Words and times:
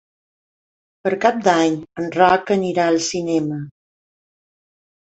Per 1.07 1.11
Cap 1.27 1.37
d'Any 1.49 1.77
en 2.05 2.09
Roc 2.17 2.51
anirà 2.59 2.89
al 2.95 2.99
cinema. 3.13 3.63